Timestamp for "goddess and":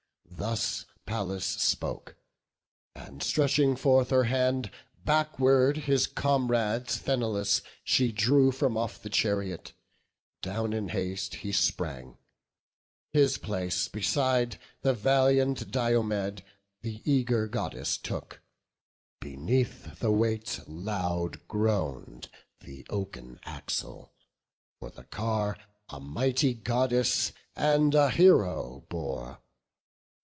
26.55-27.93